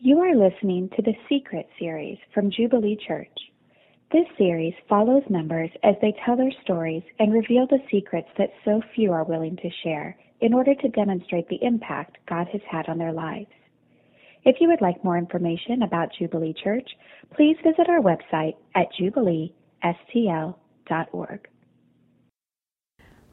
[0.00, 3.36] You are listening to the Secret series from Jubilee Church.
[4.12, 8.80] This series follows members as they tell their stories and reveal the secrets that so
[8.94, 12.98] few are willing to share in order to demonstrate the impact God has had on
[12.98, 13.50] their lives.
[14.44, 16.88] If you would like more information about Jubilee Church,
[17.34, 21.48] please visit our website at jubileestl.org.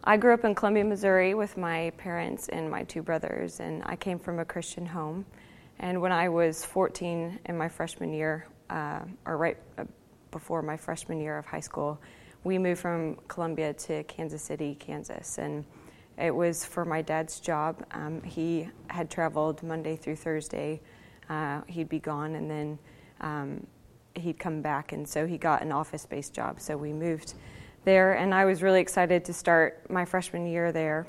[0.03, 3.95] I grew up in Columbia, Missouri with my parents and my two brothers, and I
[3.95, 5.27] came from a Christian home.
[5.79, 9.83] And when I was 14 in my freshman year, uh, or right uh,
[10.31, 11.99] before my freshman year of high school,
[12.43, 15.37] we moved from Columbia to Kansas City, Kansas.
[15.37, 15.65] And
[16.17, 17.85] it was for my dad's job.
[17.91, 20.81] Um, he had traveled Monday through Thursday.
[21.29, 22.79] Uh, he'd be gone, and then
[23.21, 23.67] um,
[24.15, 24.93] he'd come back.
[24.93, 26.61] And so he got an office based job.
[26.61, 27.33] So we moved
[27.83, 31.07] there, and I was really excited to start my freshman year there.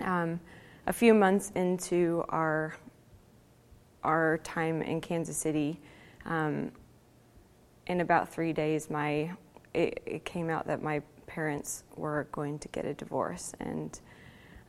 [0.00, 0.38] Um,
[0.86, 2.74] a few months into our
[4.04, 5.80] our time in Kansas City,
[6.24, 6.70] um,
[7.86, 9.30] in about three days, my
[9.74, 14.00] it, it, came out that my parents were going to get a divorce, and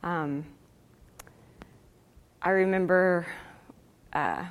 [0.02, 0.44] um,
[2.42, 3.26] I remember.
[4.12, 4.44] Uh,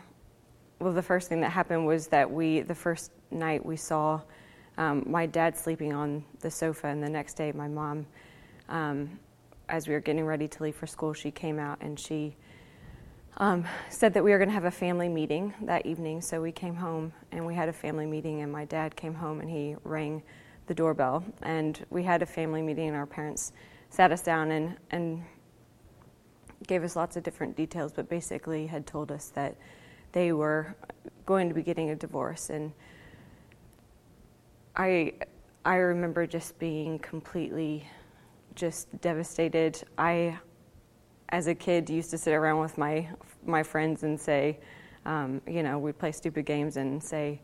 [0.79, 4.19] well, the first thing that happened was that we, the first night we saw
[4.77, 8.05] um, my dad sleeping on the sofa, and the next day, my mom,
[8.69, 9.19] um,
[9.69, 12.35] as we were getting ready to leave for school, she came out and she
[13.37, 16.21] um, said that we were going to have a family meeting that evening.
[16.21, 19.39] So we came home and we had a family meeting, and my dad came home
[19.39, 20.21] and he rang
[20.67, 21.23] the doorbell.
[21.41, 23.53] And we had a family meeting, and our parents
[23.89, 25.23] sat us down and, and
[26.67, 29.55] gave us lots of different details, but basically had told us that
[30.11, 30.75] they were
[31.25, 32.49] going to be getting a divorce.
[32.49, 32.71] And
[34.75, 35.13] I,
[35.65, 37.87] I remember just being completely
[38.55, 39.83] just devastated.
[39.97, 40.37] I
[41.33, 43.09] as a kid used to sit around with my
[43.43, 44.59] my friends and say,
[45.05, 47.41] um, you know, we'd play stupid games and say,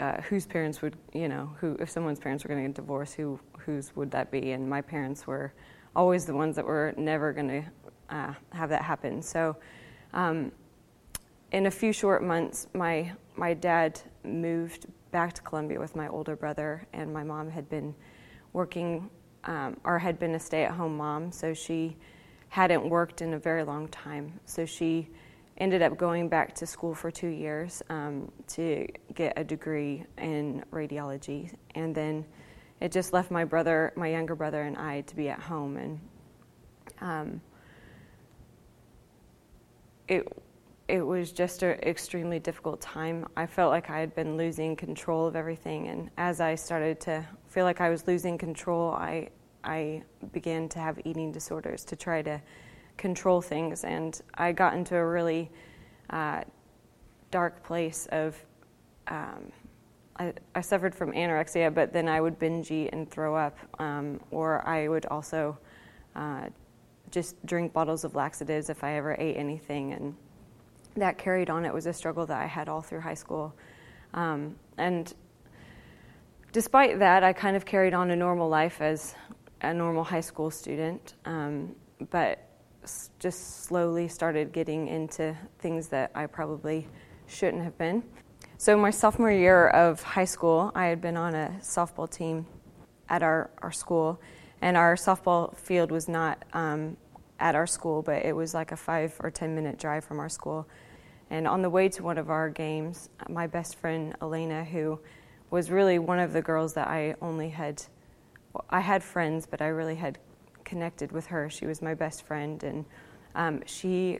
[0.00, 3.14] uh, whose parents would, you know, who if someone's parents were going to get divorced,
[3.14, 4.52] who whose would that be?
[4.52, 5.52] And my parents were
[5.94, 7.64] always the ones that were never going to
[8.16, 9.20] uh, have that happen.
[9.20, 9.56] So,
[10.14, 10.50] um,
[11.52, 16.34] in a few short months, my my dad moved back to Columbia with my older
[16.34, 17.94] brother, and my mom had been
[18.54, 19.10] working
[19.44, 21.94] um, or had been a stay-at-home mom, so she
[22.48, 24.40] hadn't worked in a very long time.
[24.44, 25.08] So she
[25.58, 30.64] ended up going back to school for two years um, to get a degree in
[30.72, 31.52] radiology.
[31.74, 32.24] And then
[32.80, 35.76] it just left my brother, my younger brother, and I to be at home.
[35.76, 36.00] And
[37.00, 37.40] um,
[40.06, 40.26] it,
[40.86, 43.26] it was just an extremely difficult time.
[43.36, 45.88] I felt like I had been losing control of everything.
[45.88, 49.28] And as I started to feel like I was losing control, I
[49.64, 50.02] I
[50.32, 52.40] began to have eating disorders to try to
[52.96, 53.84] control things.
[53.84, 55.50] And I got into a really
[56.10, 56.42] uh,
[57.30, 58.36] dark place of,
[59.06, 59.52] um,
[60.16, 64.20] I, I, suffered from anorexia, but then I would binge eat and throw up, um,
[64.30, 65.56] or I would also
[66.16, 66.46] uh,
[67.10, 69.92] just drink bottles of laxatives if I ever ate anything.
[69.92, 70.14] And
[70.96, 71.64] that carried on.
[71.64, 73.54] It was a struggle that I had all through high school.
[74.14, 75.12] Um, and
[76.52, 79.14] despite that, I kind of carried on a normal life as
[79.60, 81.74] a normal high school student, um,
[82.10, 82.48] but
[83.18, 86.86] just slowly started getting into things that I probably
[87.26, 88.02] shouldn't have been.
[88.56, 92.46] So, my sophomore year of high school, I had been on a softball team
[93.08, 94.20] at our, our school,
[94.60, 96.96] and our softball field was not um,
[97.38, 100.28] at our school, but it was like a five or ten minute drive from our
[100.28, 100.68] school.
[101.30, 104.98] And on the way to one of our games, my best friend Elena, who
[105.50, 107.82] was really one of the girls that I only had
[108.70, 110.18] I had friends, but I really had
[110.64, 111.48] connected with her.
[111.48, 112.84] She was my best friend, and
[113.34, 114.18] um, she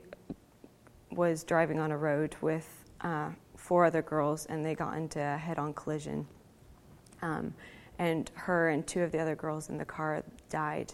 [1.10, 2.66] was driving on a road with
[3.00, 6.26] uh, four other girls, and they got into a head-on collision.
[7.22, 7.54] Um,
[7.98, 10.92] and her and two of the other girls in the car died,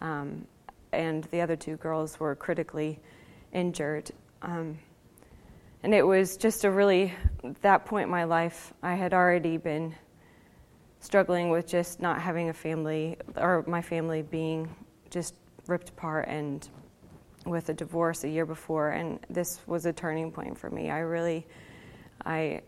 [0.00, 0.46] um,
[0.92, 2.98] and the other two girls were critically
[3.52, 4.10] injured.
[4.42, 4.78] Um,
[5.82, 7.12] and it was just a really
[7.62, 8.72] that point in my life.
[8.82, 9.94] I had already been
[11.00, 14.74] struggling with just not having a family or my family being
[15.10, 15.34] just
[15.66, 16.68] ripped apart and
[17.46, 20.90] with a divorce a year before and this was a turning point for me.
[20.90, 21.46] I really
[22.26, 22.60] i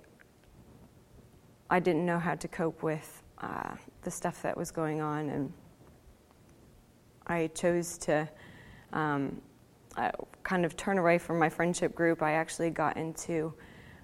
[1.69, 5.53] i didn't know how to cope with uh, the stuff that was going on and
[7.27, 8.29] i chose to
[8.93, 9.41] um,
[10.43, 12.23] kind of turn away from my friendship group.
[12.23, 13.53] I actually got into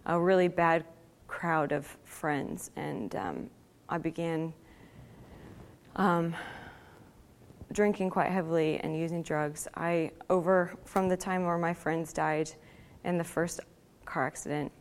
[0.06, 0.84] a really bad
[1.26, 3.50] crowd of friends and um,
[3.88, 4.52] I began
[5.96, 6.34] um,
[7.72, 9.68] drinking quite heavily and using drugs.
[9.74, 12.50] I over from the time where my friends died
[13.04, 13.60] in the first
[14.04, 14.72] car accident,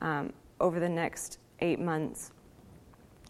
[0.00, 2.32] um, over the next eight months,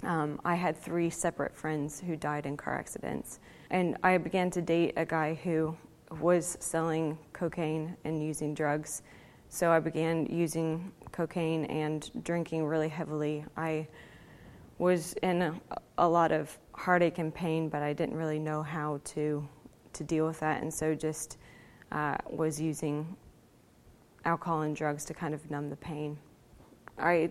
[0.03, 3.41] um, I had three separate friends who died in car accidents.
[3.71, 5.77] And I began to date a guy who
[6.21, 9.03] was selling cocaine and using drugs.
[9.49, 13.45] So I began using cocaine and drinking really heavily.
[13.57, 13.87] I
[14.85, 15.55] was in a,
[15.97, 19.49] a, lot of heartache and pain, but I didn't really know how to
[19.95, 21.39] to deal with that, and so just
[21.91, 23.17] uh, was using
[24.27, 26.19] alcohol and drugs to kind of numb the pain.
[26.99, 27.31] I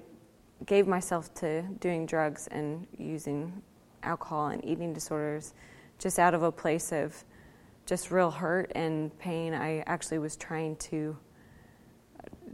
[0.65, 3.61] gave myself to doing drugs and using
[4.01, 5.53] alcohol and eating disorders
[5.99, 7.23] just out of a place of
[7.85, 9.53] just real hurt and pain.
[9.53, 11.15] I actually was trying to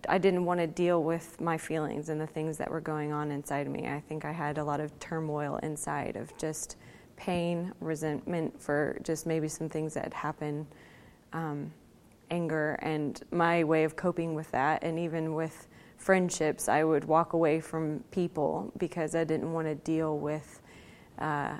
[0.07, 3.31] I didn't want to deal with my feelings and the things that were going on
[3.31, 3.87] inside me.
[3.87, 6.77] I think I had a lot of turmoil inside of just
[7.15, 10.65] pain, resentment for just maybe some things that had happened,
[11.33, 11.71] um,
[12.31, 14.83] anger, and my way of coping with that.
[14.83, 15.67] And even with
[15.97, 20.61] friendships, I would walk away from people because I didn't want to deal with
[21.17, 21.57] uh,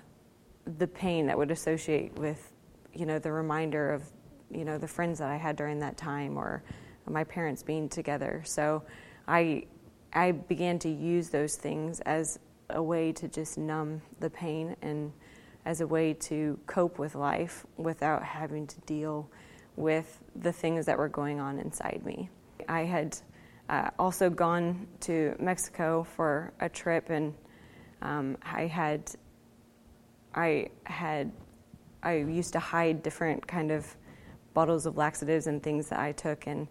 [0.77, 2.53] the pain that would associate with,
[2.93, 4.03] you know, the reminder of,
[4.49, 6.63] you know, the friends that I had during that time or
[7.09, 8.41] my parents being together.
[8.45, 8.83] So
[9.27, 9.65] I,
[10.13, 12.39] I began to use those things as
[12.69, 15.11] a way to just numb the pain and
[15.65, 19.29] as a way to cope with life without having to deal
[19.75, 22.29] with the things that were going on inside me.
[22.67, 23.17] I had
[23.69, 27.33] uh, also gone to Mexico for a trip, and
[28.01, 29.11] um, I had,
[30.33, 31.31] I had,
[32.01, 33.95] I used to hide different kind of
[34.53, 36.67] bottles of laxatives and things that I took, and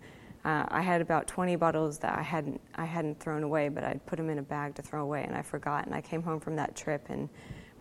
[0.49, 4.05] uh, I had about 20 bottles that I hadn't I hadn't thrown away, but I'd
[4.07, 5.85] put them in a bag to throw away, and I forgot.
[5.85, 7.29] And I came home from that trip, and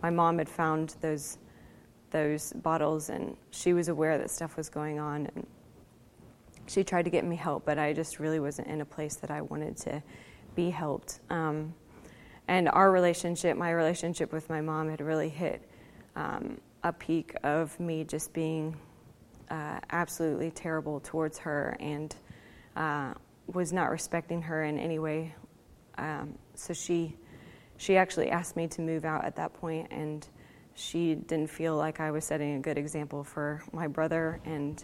[0.02, 1.38] my mom had found those
[2.10, 5.46] those bottles, and she was aware that stuff was going on, and
[6.66, 9.30] she tried to get me help, but I just really wasn't in a place that
[9.30, 10.02] I wanted to
[10.54, 11.20] be helped.
[11.30, 11.72] Um,
[12.48, 15.62] and our relationship, my relationship with my mom, had really hit
[16.16, 18.76] um, a peak of me just being
[19.50, 22.14] uh, absolutely terrible towards her and
[22.78, 23.12] uh,
[23.52, 25.34] was not respecting her in any way.
[25.98, 27.14] Um, so she
[27.76, 30.26] she actually asked me to move out at that point, and
[30.74, 34.82] she didn't feel like I was setting a good example for my brother, and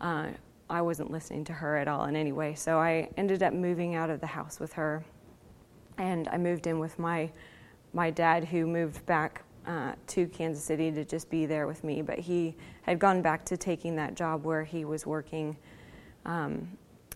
[0.00, 0.28] uh,
[0.68, 2.54] I wasn't listening to her at all in any way.
[2.54, 5.04] So I ended up moving out of the house with her,
[5.98, 7.30] and I moved in with my
[7.92, 12.02] my dad, who moved back uh, to Kansas City to just be there with me.
[12.02, 15.56] But he had gone back to taking that job where he was working
[16.24, 16.68] um,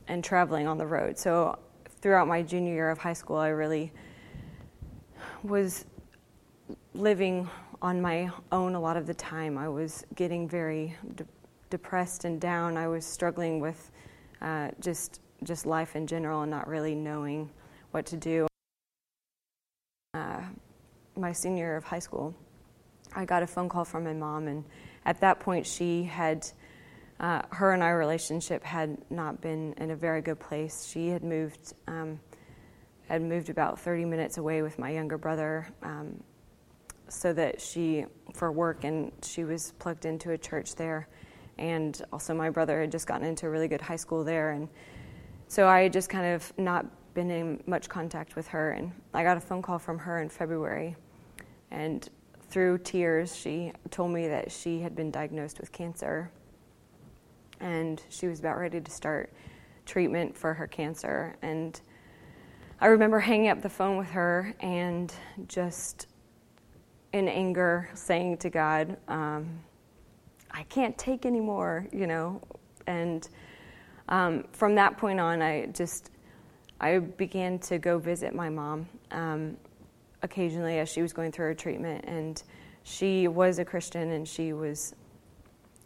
[0.08, 1.18] and traveling on the road.
[1.18, 1.58] So
[2.00, 3.92] throughout my junior year of high school, I really
[5.42, 5.84] was
[6.94, 7.48] living
[7.82, 9.58] on my own a lot of the time.
[9.58, 11.26] I was getting very de-
[11.70, 12.76] depressed and down.
[12.76, 13.90] I was struggling with
[14.40, 17.50] uh, just just life in general and not really knowing
[17.90, 18.46] what to do.
[20.14, 20.40] Uh,
[21.16, 22.34] my senior year of high school,
[23.14, 24.64] I got a phone call from my mom, and
[25.04, 26.46] at that point, she had
[27.24, 30.84] uh, her and our relationship had not been in a very good place.
[30.84, 32.20] She had moved um,
[33.08, 36.22] had moved about 30 minutes away with my younger brother, um,
[37.08, 38.04] so that she
[38.34, 41.08] for work, and she was plugged into a church there,
[41.56, 44.68] and also my brother had just gotten into a really good high school there, and
[45.48, 46.84] so I had just kind of not
[47.14, 50.28] been in much contact with her, and I got a phone call from her in
[50.28, 50.94] February,
[51.70, 52.06] and
[52.50, 56.30] through tears, she told me that she had been diagnosed with cancer
[57.64, 59.32] and she was about ready to start
[59.86, 61.34] treatment for her cancer.
[61.42, 61.80] And
[62.80, 65.12] I remember hanging up the phone with her and
[65.48, 66.08] just
[67.14, 69.60] in anger saying to God, um,
[70.50, 72.42] I can't take anymore, you know.
[72.86, 73.26] And
[74.10, 76.10] um, from that point on, I just
[76.80, 79.56] I began to go visit my mom um,
[80.22, 82.42] occasionally as she was going through her treatment, and
[82.82, 84.94] she was a Christian and she was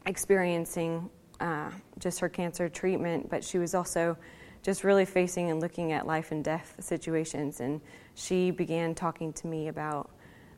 [0.06, 1.08] experiencing
[1.40, 4.16] uh, just her cancer treatment, but she was also
[4.62, 7.60] just really facing and looking at life and death situations.
[7.60, 7.80] And
[8.14, 10.10] she began talking to me about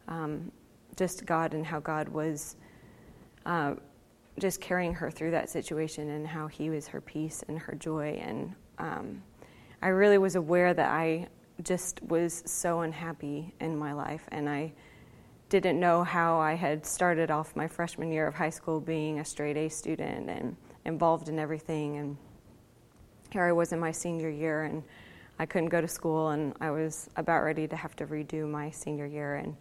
[0.08, 0.50] um,
[0.96, 2.56] just God and how God was
[3.46, 3.74] uh,
[4.38, 8.20] just carrying her through that situation and how He was her peace and her joy.
[8.22, 9.22] And um,
[9.82, 11.28] I really was aware that I
[11.62, 14.72] just was so unhappy in my life, and I
[15.50, 19.24] didn't know how I had started off my freshman year of high school being a
[19.24, 21.96] straight A student and involved in everything.
[21.98, 22.16] And
[23.30, 24.82] here I was in my senior year, and
[25.38, 28.70] I couldn't go to school, and I was about ready to have to redo my
[28.70, 29.56] senior year, and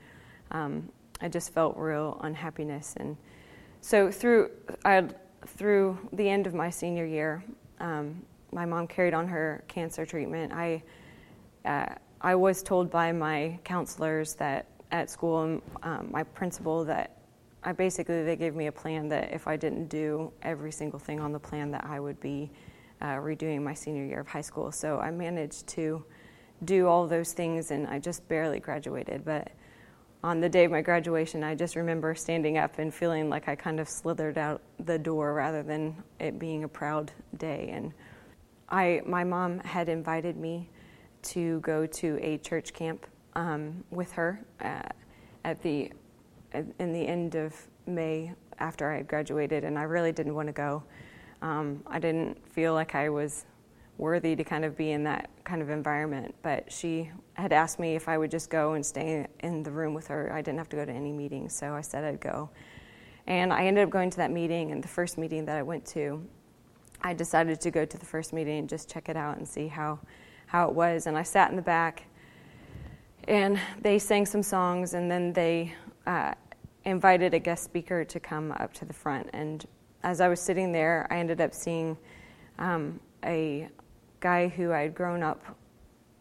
[0.52, 0.90] um,
[1.22, 2.96] I just felt real unhappiness.
[2.98, 3.16] And
[3.82, 4.52] so through
[4.84, 5.08] I,
[5.46, 7.44] through the end of my senior year,
[7.80, 8.22] um,
[8.52, 10.52] my mom carried on her cancer treatment.
[10.52, 10.84] I
[11.66, 17.19] uh, I was told by my counselors that at school, um, my principal, that
[17.64, 21.20] I basically they gave me a plan that if I didn't do every single thing
[21.20, 22.52] on the plan, that I would be
[23.02, 24.72] uh, redoing my senior year of high school.
[24.72, 26.04] So I managed to
[26.64, 29.26] do all those things, and I just barely graduated.
[29.26, 29.52] But
[30.24, 33.56] on the day of my graduation, I just remember standing up and feeling like I
[33.56, 37.70] kind of slithered out the door rather than it being a proud day.
[37.72, 37.94] And
[38.70, 40.70] I, my mom had invited me
[41.22, 44.82] to go to a church camp um, with her uh,
[45.46, 45.92] at the
[46.54, 50.54] in the end of May after I had graduated, and I really didn't want to
[50.54, 50.84] go.
[51.42, 53.46] Um, I didn't feel like I was
[53.98, 56.34] worthy to kind of be in that kind of environment.
[56.42, 59.94] But she had asked me if I would just go and stay in the room
[59.94, 60.32] with her.
[60.34, 62.50] I didn't have to go to any meetings, so I said I'd go.
[63.28, 65.86] And I ended up going to that meeting, and the first meeting that I went
[65.88, 66.26] to,
[67.02, 69.68] I decided to go to the first meeting and just check it out and see
[69.68, 70.00] how,
[70.48, 71.06] how it was.
[71.06, 72.06] And I sat in the back,
[73.28, 75.74] and they sang some songs, and then they
[76.10, 76.34] uh,
[76.86, 79.30] invited a guest speaker to come up to the front.
[79.32, 79.64] And
[80.02, 81.96] as I was sitting there, I ended up seeing
[82.58, 83.70] um, a
[84.20, 85.44] guy who I had grown up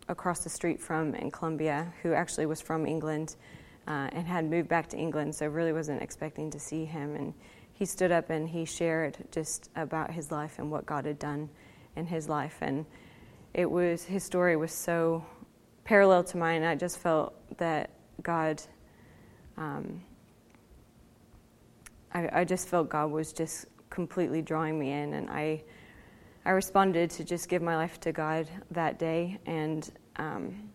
[0.08, 3.36] across the street from in Columbia, who actually was from England
[3.86, 7.14] uh, and had moved back to England, so really wasn't expecting to see him.
[7.16, 7.32] And
[7.72, 11.48] he stood up and he shared just about his life and what God had done
[11.96, 12.58] in his life.
[12.60, 12.84] And
[13.54, 15.24] it was his story was so
[15.84, 16.62] parallel to mine.
[16.62, 17.90] I just felt that
[18.22, 18.60] God.
[19.58, 20.00] Um,
[22.14, 25.62] I, I just felt God was just completely drawing me in, and I
[26.44, 30.70] I responded to just give my life to God that day, and um,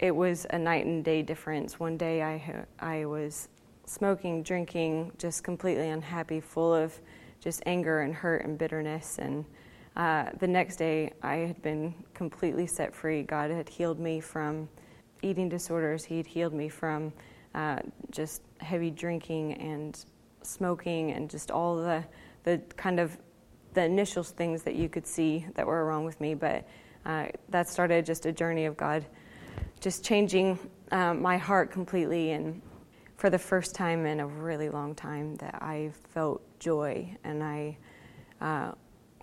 [0.00, 1.78] it was a night and day difference.
[1.78, 3.48] One day I, I was
[3.86, 6.98] smoking, drinking, just completely unhappy, full of
[7.40, 9.18] just anger and hurt and bitterness.
[9.18, 9.44] And
[9.96, 13.22] uh, the next day I had been completely set free.
[13.22, 14.68] God had healed me from
[15.22, 17.12] eating disorders, He had healed me from
[17.54, 17.80] uh,
[18.10, 20.04] just heavy drinking and
[20.42, 22.04] smoking and just all the,
[22.44, 23.16] the kind of
[23.74, 26.66] the initial things that you could see that were wrong with me, but
[27.06, 29.06] uh, that started just a journey of God
[29.80, 30.58] just changing
[30.90, 32.32] um, my heart completely.
[32.32, 32.60] And
[33.16, 37.76] for the first time in a really long time, that I felt joy and I,
[38.40, 38.72] uh,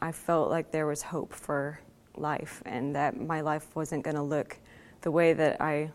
[0.01, 1.79] I felt like there was hope for
[2.15, 4.57] life and that my life wasn't going to look
[5.01, 5.91] the way that I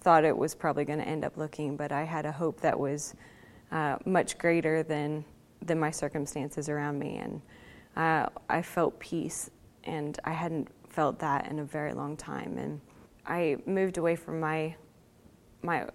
[0.00, 2.78] thought it was probably going to end up looking, but I had a hope that
[2.78, 3.14] was
[3.72, 5.24] uh, much greater than
[5.62, 7.40] than my circumstances around me and
[7.96, 9.50] uh, I felt peace,
[9.84, 12.58] and I hadn't felt that in a very long time.
[12.58, 12.80] And
[13.26, 14.74] I moved away from my
[15.62, 15.86] my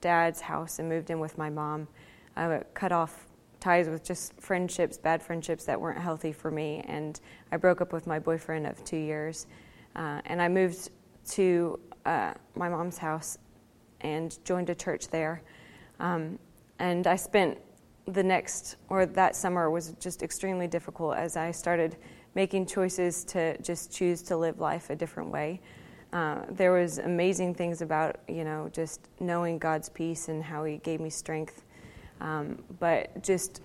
[0.00, 1.88] dad's house and moved in with my mom.
[2.36, 3.26] I cut off
[3.60, 7.20] ties with just friendships, bad friendships that weren't healthy for me, and
[7.52, 9.46] I broke up with my boyfriend of two years.
[9.96, 10.90] Uh, and I moved
[11.30, 13.38] to uh, my mom's house
[14.00, 15.42] and joined a church there.
[16.00, 16.38] Um,
[16.78, 17.58] and I spent
[18.06, 21.96] the next or that summer was just extremely difficult as I started
[22.34, 25.60] making choices to just choose to live life a different way.
[26.12, 30.78] Uh, there was amazing things about you know just knowing God's peace and how He
[30.78, 31.64] gave me strength,
[32.20, 33.62] um, but just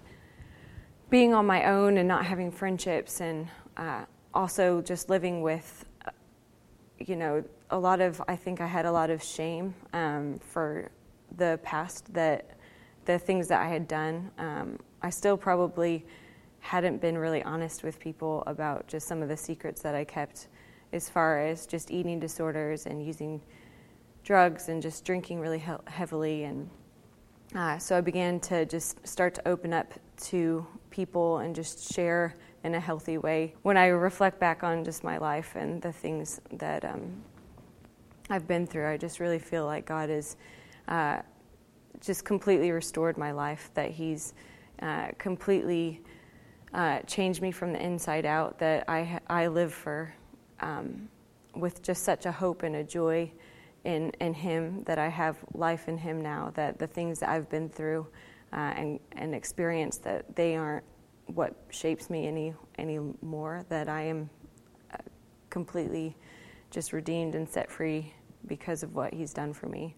[1.09, 6.11] being on my own and not having friendships and uh, also just living with uh,
[6.99, 10.89] you know a lot of I think I had a lot of shame um, for
[11.37, 12.57] the past that
[13.05, 14.31] the things that I had done.
[14.37, 16.05] Um, I still probably
[16.59, 20.47] hadn't been really honest with people about just some of the secrets that I kept
[20.91, 23.41] as far as just eating disorders and using
[24.23, 26.43] drugs and just drinking really he- heavily.
[26.43, 26.69] And
[27.55, 29.93] uh, so I began to just start to open up
[30.25, 33.55] to people and just share in a healthy way.
[33.61, 37.23] When I reflect back on just my life and the things that um,
[38.29, 40.37] I've been through, I just really feel like God has
[40.87, 41.21] Uh,
[42.01, 44.33] just completely restored my life, that He's
[44.81, 46.01] uh, completely
[46.73, 50.11] uh, changed me from the inside out, that I, I live for
[50.61, 51.09] um,
[51.55, 53.31] with just such a hope and a joy
[53.83, 57.49] in, in Him, that I have life in Him now, that the things that I've
[57.49, 58.07] been through
[58.53, 60.85] uh, and, and experienced, that they aren't
[61.35, 64.29] what shapes me any anymore, that I am
[64.91, 64.97] uh,
[65.49, 66.15] completely
[66.71, 68.13] just redeemed and set free
[68.45, 69.95] because of what He's done for me.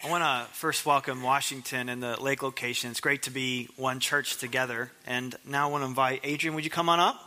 [0.00, 2.92] I want to first welcome Washington and the Lake location.
[2.92, 4.92] It's great to be one church together.
[5.08, 7.20] And now I want to invite Adrian, would you come on up?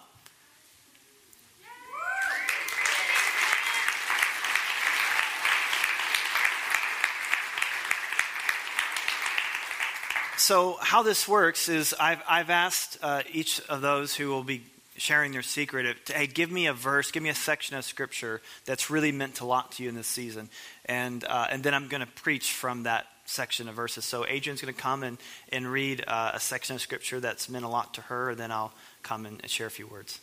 [10.37, 14.63] so, how this works is I've, I've asked uh, each of those who will be
[15.01, 18.39] sharing their secret to, hey, give me a verse, give me a section of scripture
[18.65, 20.47] that's really meant a lot to you in this season.
[20.85, 24.05] And, uh, and then I'm going to preach from that section of verses.
[24.05, 25.17] So, Adrian's going to come and,
[25.49, 28.51] and read uh, a section of scripture that's meant a lot to her, and then
[28.51, 30.19] I'll come and share a few words.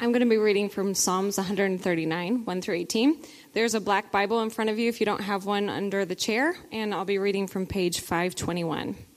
[0.00, 3.24] I'm going to be reading from Psalms 139, 1 through 18.
[3.54, 6.14] There's a black Bible in front of you if you don't have one under the
[6.14, 9.07] chair, and I'll be reading from page 521.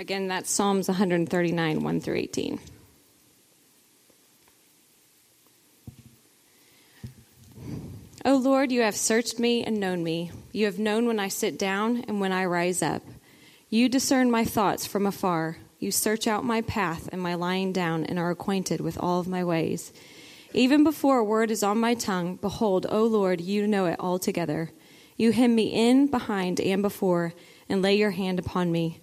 [0.00, 2.58] Again, that's Psalms 139, 1 through 18.
[8.24, 10.32] O Lord, you have searched me and known me.
[10.52, 13.02] You have known when I sit down and when I rise up.
[13.68, 15.58] You discern my thoughts from afar.
[15.78, 19.28] You search out my path and my lying down and are acquainted with all of
[19.28, 19.92] my ways.
[20.54, 24.70] Even before a word is on my tongue, behold, O Lord, you know it altogether.
[25.18, 27.34] You hem me in, behind, and before,
[27.68, 29.02] and lay your hand upon me.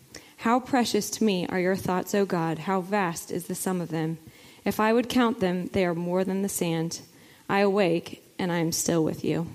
[0.41, 2.57] How precious to me are your thoughts, O God!
[2.57, 4.17] How vast is the sum of them!
[4.65, 7.01] If I would count them, they are more than the sand.
[7.47, 9.45] I awake, and I am still with you.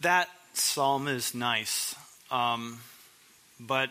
[0.00, 1.94] That psalm is nice,
[2.32, 2.80] um,
[3.60, 3.90] but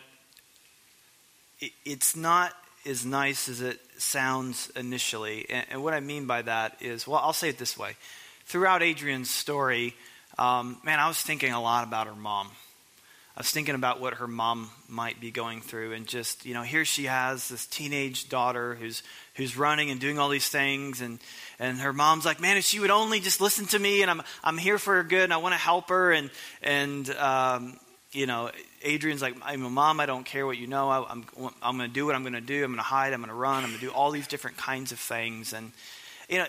[1.60, 2.52] it, it's not
[2.86, 5.46] as nice as it sounds initially.
[5.48, 7.96] And, and, what I mean by that is, well, I'll say it this way.
[8.46, 9.94] Throughout Adrian's story,
[10.38, 12.48] um, man, I was thinking a lot about her mom.
[13.36, 16.62] I was thinking about what her mom might be going through, and just you know,
[16.62, 19.02] here she has this teenage daughter who's
[19.34, 21.20] who's running and doing all these things, and
[21.58, 24.22] and her mom's like, man, if she would only just listen to me, and I'm
[24.42, 27.78] I'm here for her good, and I want to help her, and and um,
[28.12, 28.50] you know,
[28.82, 31.76] Adrian's like, I'm a mom, I don't care what you know, I, am I'm, I'm
[31.76, 33.34] going to do what I'm going to do, I'm going to hide, I'm going to
[33.34, 35.72] run, I'm going to do all these different kinds of things, and
[36.28, 36.46] you know.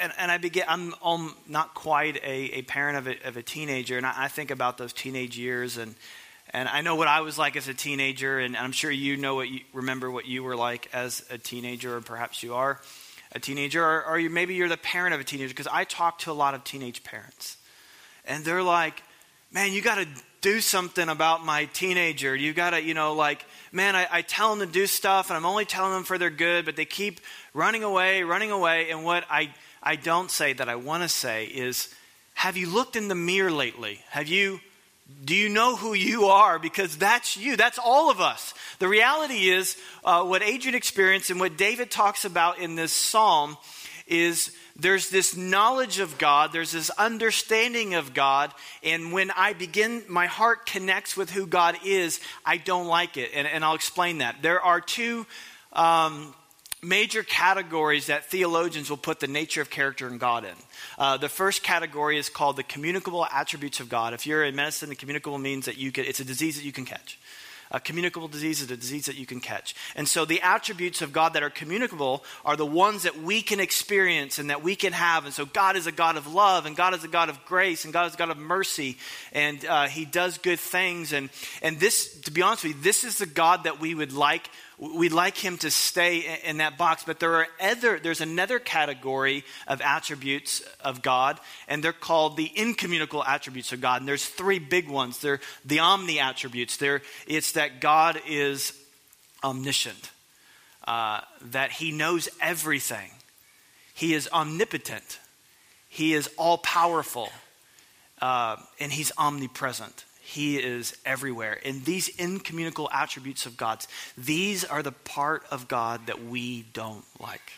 [0.00, 3.44] And, and I begin, I'm, I'm not quite a, a parent of a, of a
[3.44, 5.94] teenager, and I, I think about those teenage years, and,
[6.50, 9.36] and I know what I was like as a teenager, and I'm sure you know
[9.36, 12.80] what you remember what you were like as a teenager, or perhaps you are
[13.30, 16.18] a teenager, or, or you, maybe you're the parent of a teenager, because I talk
[16.20, 17.56] to a lot of teenage parents.
[18.24, 19.00] And they're like,
[19.52, 20.08] man, you got to
[20.44, 22.36] do something about my teenager.
[22.36, 25.38] You got to, you know, like, man, I, I, tell them to do stuff, and
[25.38, 27.22] I'm only telling them for their good, but they keep
[27.54, 28.90] running away, running away.
[28.90, 31.88] And what I, I don't say that I want to say is,
[32.34, 34.00] have you looked in the mirror lately?
[34.10, 34.60] Have you
[35.24, 36.58] do you know who you are?
[36.58, 37.56] Because that's you.
[37.56, 38.54] That's all of us.
[38.78, 43.58] The reality is, uh, what Adrian experienced and what David talks about in this psalm
[44.06, 50.02] is there's this knowledge of God, there's this understanding of God, and when I begin,
[50.08, 53.30] my heart connects with who God is, I don't like it.
[53.34, 54.42] And, and I'll explain that.
[54.42, 55.26] There are two.
[55.72, 56.34] Um,
[56.84, 60.54] major categories that theologians will put the nature of character in God in.
[60.98, 64.14] Uh, the first category is called the communicable attributes of God.
[64.14, 66.72] If you're in medicine, the communicable means that you can, it's a disease that you
[66.72, 67.18] can catch.
[67.70, 69.74] A communicable disease is a disease that you can catch.
[69.96, 73.60] And so the attributes of God that are communicable are the ones that we can
[73.60, 75.24] experience and that we can have.
[75.24, 77.84] And so God is a God of love, and God is a God of grace,
[77.84, 78.98] and God is a God of mercy,
[79.32, 81.12] and uh, He does good things.
[81.12, 81.30] And,
[81.62, 84.48] and this, to be honest with you, this is the God that we would like
[84.78, 89.44] we'd like him to stay in that box but there are other there's another category
[89.68, 94.00] of attributes of god and they're called the incommunicable attributes of god.
[94.00, 95.18] And there's three big ones.
[95.18, 96.76] They're the omni attributes.
[96.76, 98.72] There it's that god is
[99.42, 100.10] omniscient
[100.86, 103.10] uh, that he knows everything.
[103.94, 105.20] He is omnipotent.
[105.88, 107.28] He is all powerful
[108.20, 111.60] uh, and he's omnipresent He is everywhere.
[111.66, 117.04] And these incommunicable attributes of God's, these are the part of God that we don't
[117.20, 117.52] like.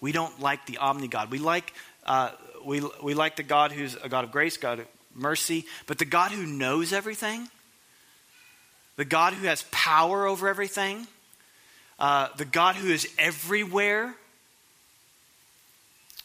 [0.00, 1.30] We don't like the omni God.
[1.30, 1.72] We like,
[2.04, 2.32] uh,
[2.64, 6.04] we, we like the God who's a God of grace, God of mercy, but the
[6.04, 7.48] God who knows everything,
[8.96, 11.06] the God who has power over everything,
[12.00, 14.16] uh, the God who is everywhere,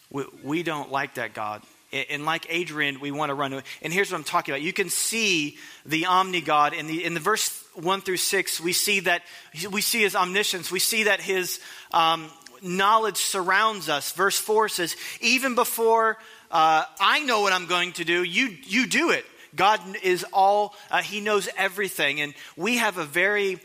[0.10, 1.62] we, we don't like that God.
[1.92, 3.62] And like Adrian, we want to run.
[3.82, 4.62] And here's what I'm talking about.
[4.62, 8.62] You can see the omni God in the in the verse one through six.
[8.62, 9.24] We see that
[9.70, 10.72] we see His omniscience.
[10.72, 11.60] We see that His
[11.92, 12.30] um,
[12.62, 14.14] knowledge surrounds us.
[14.14, 16.18] Verse four says, "Even before
[16.50, 20.76] uh, I know what I'm going to do, you you do it." God is all.
[20.90, 23.60] Uh, he knows everything, and we have a very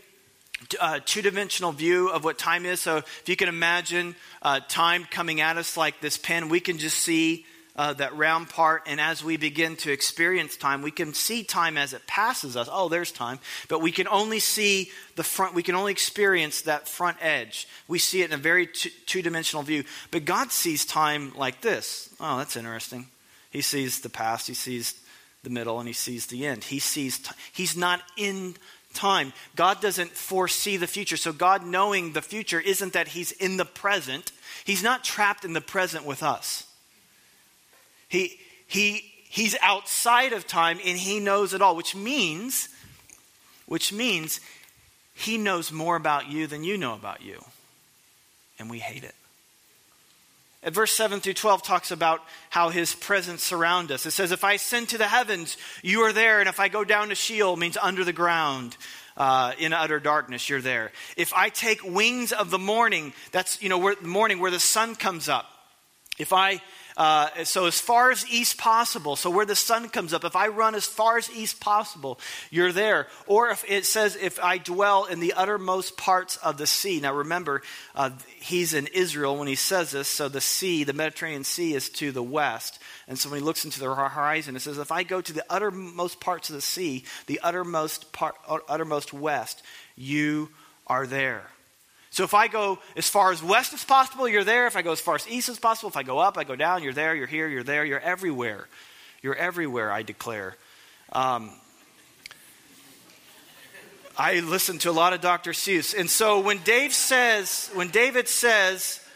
[0.81, 2.81] uh, two dimensional view of what time is.
[2.81, 6.79] So if you can imagine uh, time coming at us like this pen, we can
[6.79, 8.83] just see uh, that round part.
[8.87, 12.69] And as we begin to experience time, we can see time as it passes us.
[12.71, 13.39] Oh, there's time.
[13.69, 17.69] But we can only see the front, we can only experience that front edge.
[17.87, 19.85] We see it in a very t- two dimensional view.
[20.11, 22.11] But God sees time like this.
[22.19, 23.07] Oh, that's interesting.
[23.51, 25.01] He sees the past, He sees
[25.43, 26.65] the middle, and He sees the end.
[26.65, 28.57] He sees, t- He's not in
[28.95, 29.33] time.
[29.55, 31.17] God doesn't foresee the future.
[31.17, 34.33] So, God knowing the future isn't that He's in the present,
[34.65, 36.65] He's not trapped in the present with us.
[38.09, 42.69] He, he, he's outside of time and he knows it all, which means,
[43.66, 44.40] which means
[45.14, 47.42] he knows more about you than you know about you.
[48.59, 49.14] And we hate it.
[50.62, 54.05] At verse 7 through 12 talks about how his presence surrounds us.
[54.05, 56.40] It says, If I ascend to the heavens, you are there.
[56.40, 58.77] And if I go down to Sheol, means under the ground,
[59.16, 60.90] uh, in utter darkness, you're there.
[61.16, 64.61] If I take wings of the morning, that's, you know, where, the morning where the
[64.61, 65.47] sun comes up.
[66.19, 66.61] If I
[66.96, 70.48] uh, so as far as east possible, so where the sun comes up, if I
[70.48, 72.18] run as far as east possible,
[72.50, 73.09] you're there.
[73.26, 77.00] Or if it says, if I dwell in the uttermost parts of the sea.
[77.00, 77.62] Now remember,
[77.94, 81.90] uh, he's in Israel when he says this, so the sea, the Mediterranean Sea, is
[81.90, 82.78] to the west.
[83.09, 85.44] And so when he looks into the horizon, it says, if I go to the
[85.50, 88.37] uttermost parts of the sea, the uttermost part,
[88.68, 89.62] uttermost west,
[89.96, 90.48] you
[90.87, 91.46] are there.
[92.16, 94.66] So if I go as far as west as possible, you're there.
[94.66, 96.57] If I go as far as east as possible, if I go up, I go
[96.57, 98.68] down, you're there, you're here, you're there, you're everywhere.
[99.20, 100.57] You're everywhere, I declare.
[101.12, 101.50] Um,
[104.16, 105.50] I listen to a lot of Dr.
[105.50, 105.94] Seuss.
[105.94, 109.07] And so when Dave says, when David says,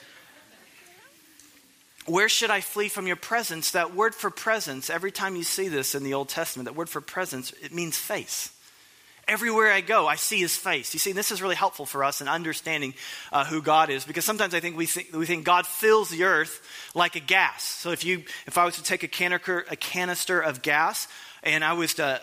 [2.05, 3.71] where should I flee from your presence?
[3.71, 6.91] That word for presence, every time you see this in the Old Testament, that word
[6.91, 8.53] for presence, it means face
[9.31, 10.93] everywhere I go, I see his face.
[10.93, 12.95] You see, this is really helpful for us in understanding
[13.33, 16.25] uh, who God is because sometimes I think we, think we think God fills the
[16.25, 16.61] earth
[16.95, 17.63] like a gas.
[17.63, 21.07] So if, you, if I was to take a canister, a canister of gas
[21.45, 22.21] and I was to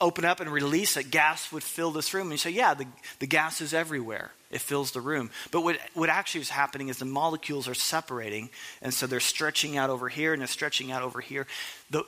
[0.00, 2.26] open up and release it, gas would fill this room.
[2.26, 2.86] And you say, yeah, the,
[3.20, 4.32] the gas is everywhere.
[4.50, 5.30] It fills the room.
[5.52, 8.50] But what, what actually is happening is the molecules are separating,
[8.82, 11.46] and so they're stretching out over here and they're stretching out over here.
[11.90, 12.02] The,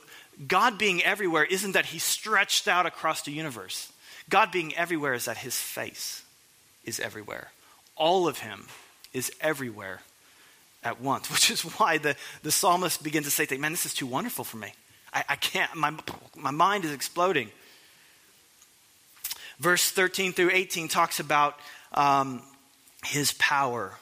[0.45, 3.92] God being everywhere isn't that He stretched out across the universe.
[4.29, 6.23] God being everywhere is that his face
[6.83, 7.51] is everywhere.
[7.95, 8.67] All of him
[9.13, 10.01] is everywhere
[10.83, 14.07] at once, which is why the, the psalmist begins to say, Man, this is too
[14.07, 14.73] wonderful for me.
[15.13, 15.93] I, I can't, my,
[16.35, 17.51] my mind is exploding.
[19.59, 21.57] Verse 13 through 18 talks about
[21.93, 22.41] um,
[23.05, 23.97] his power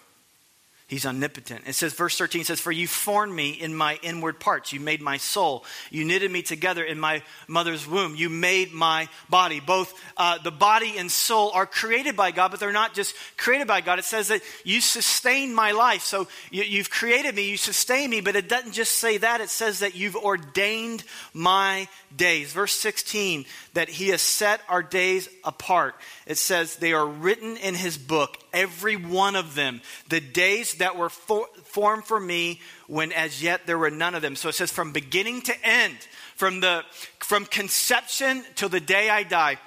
[0.92, 1.62] He's omnipotent.
[1.68, 4.74] It says, verse 13 says, For you formed me in my inward parts.
[4.74, 5.64] You made my soul.
[5.90, 8.18] You knitted me together in my mother's womb.
[8.18, 9.62] You made my body.
[9.62, 13.68] Both uh, the body and soul are created by God, but they're not just created
[13.68, 14.00] by God.
[14.00, 16.02] It says that you sustain my life.
[16.02, 19.40] So you, you've created me, you sustain me, but it doesn't just say that.
[19.40, 22.52] It says that you've ordained my days.
[22.52, 25.96] Verse 16, that he has set our days apart.
[26.26, 29.82] It says they are written in his book, every one of them.
[30.10, 34.22] The days that were for, formed for me when as yet there were none of
[34.22, 34.36] them.
[34.36, 35.98] So it says from beginning to end,
[36.36, 36.84] from, the,
[37.20, 39.58] from conception till the day I die.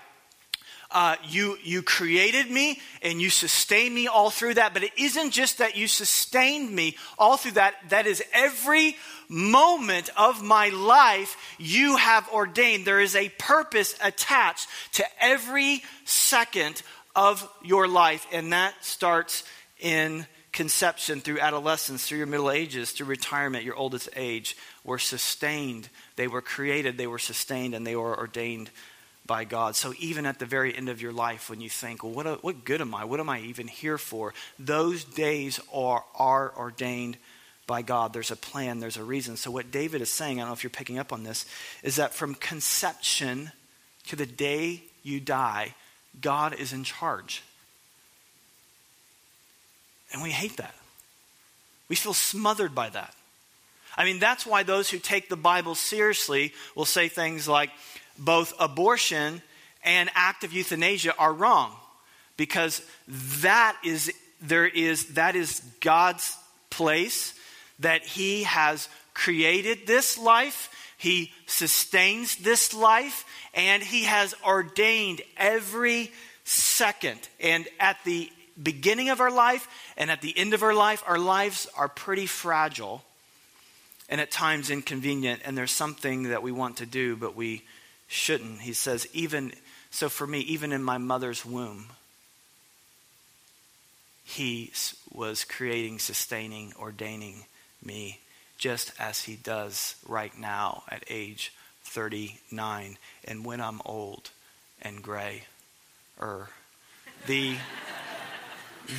[0.90, 4.72] Uh, you, you created me and you sustained me all through that.
[4.72, 7.74] But it isn't just that you sustained me all through that.
[7.88, 8.96] That is every
[9.28, 12.84] moment of my life you have ordained.
[12.84, 16.82] There is a purpose attached to every second
[17.14, 18.26] of your life.
[18.32, 19.44] And that starts
[19.80, 25.88] in conception, through adolescence, through your middle ages, through retirement, your oldest age, were sustained.
[26.16, 28.70] They were created, they were sustained, and they were ordained
[29.26, 29.74] by God.
[29.74, 32.64] So even at the very end of your life, when you think, well, what, what
[32.64, 33.04] good am I?
[33.04, 34.34] What am I even here for?
[34.58, 37.16] Those days are, are ordained
[37.66, 38.12] by God.
[38.12, 39.36] There's a plan, there's a reason.
[39.36, 41.46] So what David is saying, I don't know if you're picking up on this,
[41.82, 43.50] is that from conception
[44.06, 45.74] to the day you die,
[46.20, 47.42] God is in charge.
[50.12, 50.74] And we hate that.
[51.88, 53.14] We feel smothered by that.
[53.96, 57.70] I mean, that's why those who take the Bible seriously will say things like
[58.18, 59.42] both abortion
[59.84, 61.72] and active euthanasia are wrong
[62.36, 62.82] because
[63.42, 66.36] that is there is that is God's
[66.70, 67.34] place
[67.78, 70.68] that he has created this life
[71.04, 76.10] he sustains this life and he has ordained every
[76.44, 77.20] second.
[77.38, 81.18] And at the beginning of our life and at the end of our life our
[81.18, 83.04] lives are pretty fragile
[84.08, 87.64] and at times inconvenient and there's something that we want to do but we
[88.06, 88.60] shouldn't.
[88.60, 89.52] He says even
[89.90, 91.86] so for me even in my mother's womb
[94.24, 94.72] he
[95.12, 97.44] was creating, sustaining, ordaining
[97.82, 98.20] me,
[98.64, 102.96] just as he does right now at age 39.
[103.26, 104.30] And when I'm old
[104.80, 105.42] and gray,
[106.18, 106.48] er,
[107.26, 107.56] the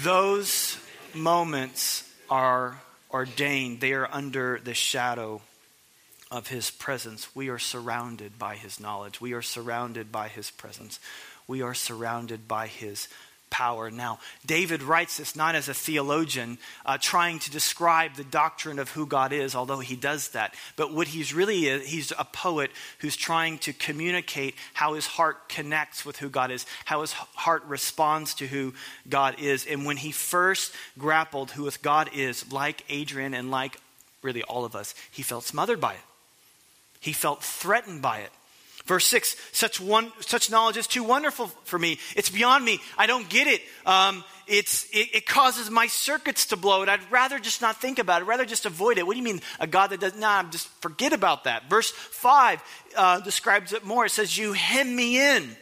[0.03, 0.77] those
[1.15, 3.81] moments are ordained.
[3.81, 5.41] They are under the shadow
[6.29, 7.35] of his presence.
[7.35, 9.19] We are surrounded by his knowledge.
[9.19, 10.99] We are surrounded by his presence.
[11.47, 13.07] We are surrounded by his
[13.55, 13.89] power.
[13.89, 18.89] Now, David writes this not as a theologian uh, trying to describe the doctrine of
[18.91, 22.69] who God is, although he does that, but what he's really is, he's a poet
[22.99, 27.63] who's trying to communicate how his heart connects with who God is, how his heart
[27.65, 28.73] responds to who
[29.07, 29.65] God is.
[29.65, 33.77] And when he first grappled who with God is, like Adrian and like
[34.21, 36.05] really all of us, he felt smothered by it.
[36.99, 38.31] He felt threatened by it.
[38.85, 41.97] Verse 6 such, one, such knowledge is too wonderful for me.
[42.15, 42.79] It's beyond me.
[42.97, 43.61] I don't get it.
[43.85, 47.97] Um, it's, it, it, causes my circuits to blow, and I'd rather just not think
[47.97, 49.07] about it, I'd rather just avoid it.
[49.07, 50.15] What do you mean, a God that does?
[50.15, 51.67] Nah, just forget about that.
[51.67, 52.61] Verse 5
[52.95, 54.05] uh, describes it more.
[54.05, 55.55] It says, You hem me in.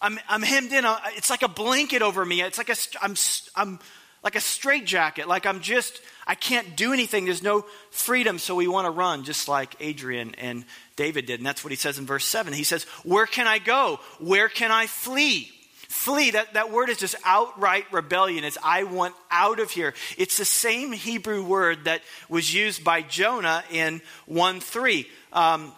[0.00, 0.86] I'm, I'm hemmed in.
[0.86, 2.40] Uh, it's like a blanket over me.
[2.40, 3.14] It's like a, I'm,
[3.54, 3.78] I'm
[4.22, 5.28] like a straitjacket.
[5.28, 7.24] Like I'm just, I can't do anything.
[7.24, 10.64] There's no freedom, so we want to run, just like Adrian and
[10.96, 11.40] David did.
[11.40, 12.52] And that's what he says in verse 7.
[12.52, 14.00] He says, Where can I go?
[14.18, 15.50] Where can I flee?
[15.88, 18.44] Flee, that, that word is just outright rebellion.
[18.44, 19.92] It's I want out of here.
[20.16, 25.08] It's the same Hebrew word that was used by Jonah in 1 3.
[25.32, 25.72] Um,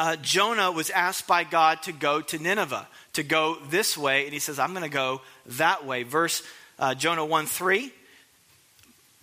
[0.00, 4.32] uh, Jonah was asked by God to go to Nineveh, to go this way, and
[4.32, 6.02] he says, I'm going to go that way.
[6.02, 6.42] Verse
[6.80, 7.92] uh, Jonah 1 3.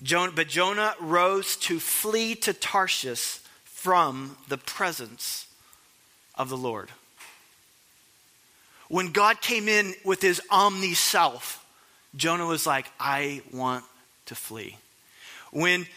[0.04, 5.48] Jonah, but Jonah rose to flee to Tarshish from the presence
[6.36, 6.90] of the Lord.
[8.90, 11.66] When God came in with his omni self,
[12.16, 13.84] Jonah was like, I want
[14.28, 14.78] to flee.
[15.52, 15.88] When,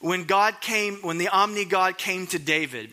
[0.00, 2.92] when God came, when the omni God came to David,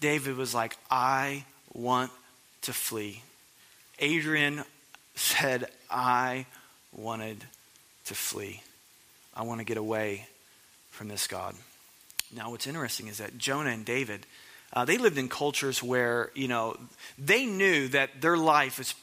[0.00, 2.12] David was like, I want
[2.62, 3.22] to flee.
[3.98, 4.62] Adrian
[5.14, 6.44] said, I
[6.96, 7.44] wanted
[8.06, 8.62] to flee.
[9.34, 10.26] I want to get away
[10.90, 11.54] from this God.
[12.34, 14.26] Now, what's interesting is that Jonah and David,
[14.72, 16.76] uh, they lived in cultures where, you know,
[17.18, 18.94] they knew that their life is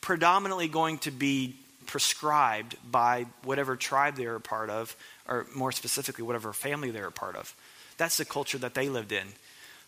[0.00, 1.54] predominantly going to be
[1.86, 4.96] prescribed by whatever tribe they were a part of,
[5.28, 7.54] or more specifically, whatever family they were a part of.
[7.96, 9.26] That's the culture that they lived in.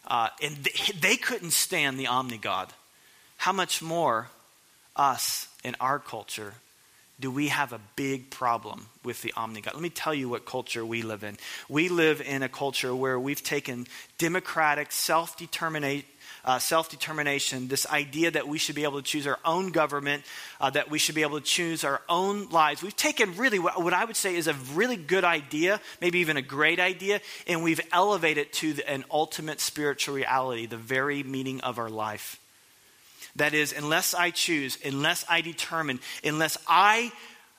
[0.07, 2.73] Uh, and they, they couldn't stand the omni God.
[3.39, 4.29] How much more
[4.97, 6.55] us in our culture
[7.21, 9.75] do we have a big problem with the omni God?
[9.75, 11.37] Let me tell you what culture we live in.
[11.69, 13.87] We live in a culture where we've taken
[14.19, 16.07] democratic self determination.
[16.45, 20.23] Uh, self determination, this idea that we should be able to choose our own government,
[20.61, 22.83] uh, that we should be able to choose our own lives.
[22.83, 26.37] We've taken really what, what, I would say is a really good idea, maybe even
[26.37, 31.23] a great idea, and we've elevated it to the, an ultimate spiritual reality, the very
[31.23, 32.41] meaning of our life.
[33.39, 37.13] That is, unless I choose, unless I determine, unless I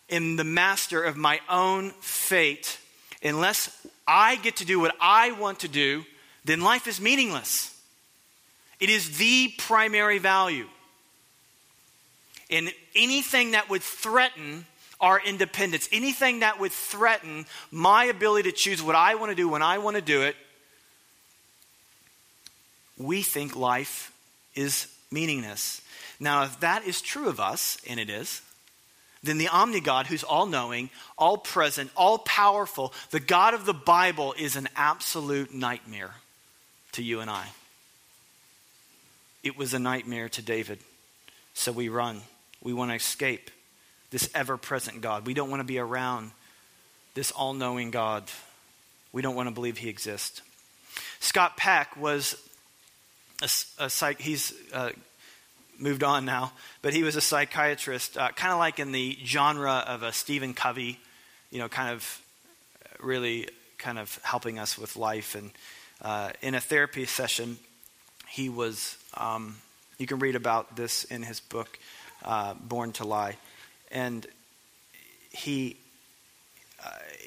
[0.10, 2.78] am the master of my own fate,
[3.24, 6.04] unless I get to do what I want to do,
[6.44, 7.74] then life is meaningless.
[8.82, 10.68] It is the primary value.
[12.50, 14.66] And anything that would threaten
[15.00, 19.48] our independence, anything that would threaten my ability to choose what I want to do
[19.48, 20.36] when I want to do it,
[22.98, 24.12] we think life
[24.56, 25.82] is meaningless.
[26.20, 28.42] Now, if that is true of us, and it is,
[29.22, 33.74] then the omni God, who's all knowing, all present, all powerful, the God of the
[33.74, 36.16] Bible is an absolute nightmare
[36.94, 37.48] to you and I.
[39.44, 40.80] It was a nightmare to David.
[41.54, 42.22] So we run.
[42.62, 43.52] We want to escape
[44.12, 45.26] this ever present God.
[45.26, 46.32] We don't want to be around
[47.14, 48.24] this all knowing God.
[49.12, 50.42] We don't want to believe he exists.
[51.20, 52.36] Scott Peck was
[53.42, 53.50] a,
[53.84, 54.92] a psych, he's uh,
[55.78, 59.84] moved on now, but he was a psychiatrist, uh, kind of like in the genre
[59.88, 61.00] of a Stephen Covey,
[61.52, 62.22] you know, kind of
[63.00, 63.48] really
[63.78, 65.36] kind of helping us with life.
[65.36, 65.52] And
[66.02, 67.58] uh, in a therapy session,
[68.28, 69.56] he was, um,
[69.98, 71.80] you can read about this in his book,
[72.24, 73.38] uh, Born to Lie.
[73.92, 74.28] And
[75.32, 75.78] he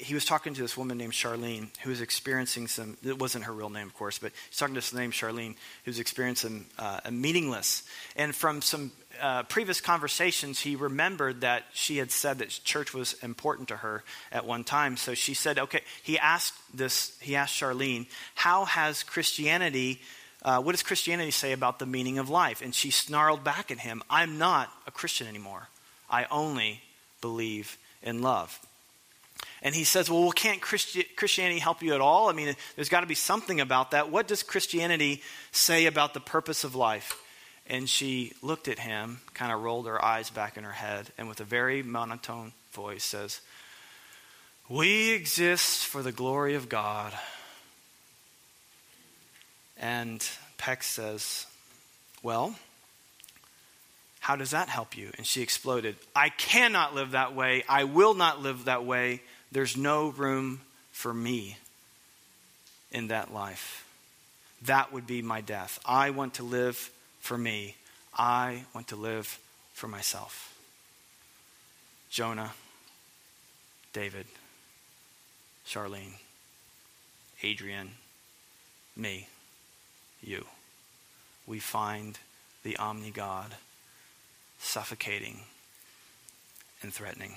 [0.03, 3.53] he was talking to this woman named Charlene who was experiencing some, it wasn't her
[3.53, 6.99] real name, of course, but he's talking to this name Charlene who was experiencing uh,
[7.05, 7.83] a meaningless.
[8.15, 13.13] And from some uh, previous conversations, he remembered that she had said that church was
[13.23, 14.97] important to her at one time.
[14.97, 20.01] So she said, okay, he asked this, he asked Charlene, how has Christianity,
[20.41, 22.61] uh, what does Christianity say about the meaning of life?
[22.61, 25.69] And she snarled back at him, I'm not a Christian anymore.
[26.09, 26.81] I only
[27.21, 28.59] believe in love.
[29.61, 32.29] And he says, Well, can't Christi- Christianity help you at all?
[32.29, 34.11] I mean, there's got to be something about that.
[34.11, 37.19] What does Christianity say about the purpose of life?
[37.67, 41.29] And she looked at him, kind of rolled her eyes back in her head, and
[41.29, 43.39] with a very monotone voice says,
[44.69, 47.13] We exist for the glory of God.
[49.77, 50.25] And
[50.57, 51.45] Peck says,
[52.21, 52.55] Well,
[54.23, 55.11] how does that help you?
[55.17, 57.65] And she exploded, I cannot live that way.
[57.67, 59.21] I will not live that way.
[59.53, 60.61] There's no room
[60.91, 61.57] for me
[62.91, 63.87] in that life.
[64.63, 65.79] That would be my death.
[65.85, 66.89] I want to live
[67.19, 67.75] for me.
[68.17, 69.39] I want to live
[69.73, 70.57] for myself.
[72.09, 72.53] Jonah,
[73.93, 74.25] David,
[75.67, 76.15] Charlene,
[77.43, 77.91] Adrian,
[78.95, 79.27] me,
[80.23, 80.45] you.
[81.45, 82.17] We find
[82.63, 83.53] the Omni God
[84.57, 85.41] suffocating
[86.81, 87.35] and threatening.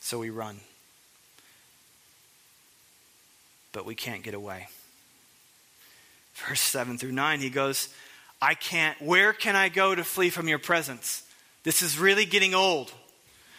[0.00, 0.56] So we run.
[3.72, 4.68] But we can't get away.
[6.34, 7.88] Verse 7 through 9, he goes,
[8.42, 11.22] I can't, where can I go to flee from your presence?
[11.62, 12.90] This is really getting old.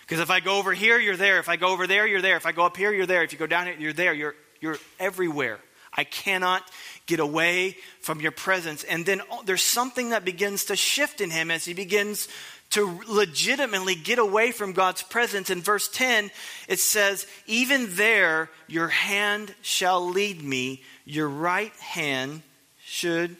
[0.01, 1.39] Because if I go over here, you're there.
[1.39, 2.35] If I go over there, you're there.
[2.35, 3.23] If I go up here, you're there.
[3.23, 4.13] If you go down here, you're there.
[4.13, 5.59] You're, you're everywhere.
[5.93, 6.63] I cannot
[7.05, 8.83] get away from your presence.
[8.83, 12.27] And then oh, there's something that begins to shift in him as he begins
[12.71, 15.49] to legitimately get away from God's presence.
[15.49, 16.31] In verse 10,
[16.67, 22.41] it says, Even there your hand shall lead me, your right hand
[22.83, 23.35] should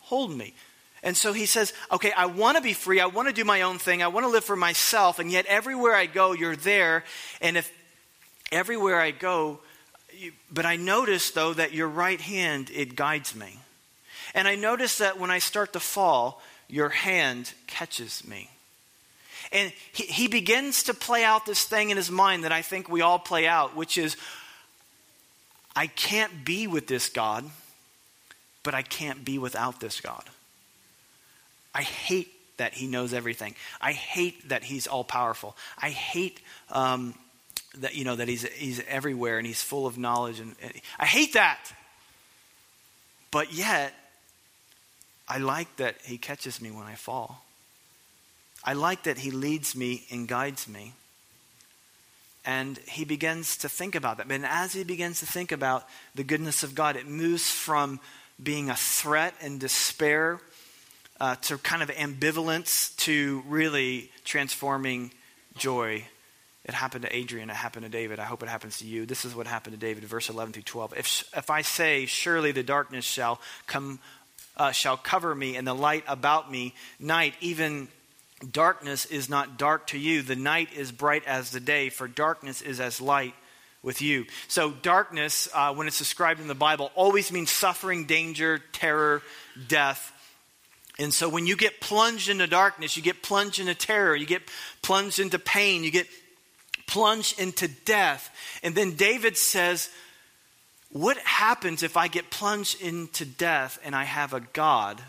[0.00, 0.54] hold me.
[1.02, 3.00] And so he says, Okay, I want to be free.
[3.00, 4.02] I want to do my own thing.
[4.02, 5.18] I want to live for myself.
[5.18, 7.04] And yet, everywhere I go, you're there.
[7.40, 7.72] And if
[8.52, 9.60] everywhere I go,
[10.12, 13.58] you, but I notice, though, that your right hand, it guides me.
[14.34, 18.50] And I notice that when I start to fall, your hand catches me.
[19.54, 22.88] And he, he begins to play out this thing in his mind that I think
[22.88, 24.16] we all play out, which is
[25.76, 27.48] I can't be with this God,
[28.64, 30.24] but I can't be without this God.
[31.72, 33.54] I hate that he knows everything.
[33.80, 35.56] I hate that he's all powerful.
[35.78, 36.40] I hate
[36.70, 37.14] um,
[37.78, 41.06] that you know that he's he's everywhere and he's full of knowledge and, and I
[41.06, 41.72] hate that.
[43.30, 43.94] But yet
[45.28, 47.43] I like that he catches me when I fall.
[48.64, 50.94] I like that he leads me and guides me.
[52.46, 54.30] And he begins to think about that.
[54.30, 58.00] And as he begins to think about the goodness of God, it moves from
[58.42, 60.40] being a threat and despair
[61.20, 65.12] uh, to kind of ambivalence to really transforming
[65.56, 66.04] joy.
[66.64, 68.18] It happened to Adrian, it happened to David.
[68.18, 69.06] I hope it happens to you.
[69.06, 70.94] This is what happened to David, verse 11 through 12.
[70.96, 74.00] If, if I say, Surely the darkness shall come,
[74.56, 77.88] uh, shall cover me, and the light about me, night, even
[78.50, 80.22] Darkness is not dark to you.
[80.22, 83.34] The night is bright as the day, for darkness is as light
[83.82, 84.26] with you.
[84.48, 89.22] So, darkness, uh, when it's described in the Bible, always means suffering, danger, terror,
[89.68, 90.10] death.
[90.98, 94.42] And so, when you get plunged into darkness, you get plunged into terror, you get
[94.82, 96.08] plunged into pain, you get
[96.86, 98.30] plunged into death.
[98.62, 99.90] And then David says,
[100.90, 105.00] What happens if I get plunged into death and I have a God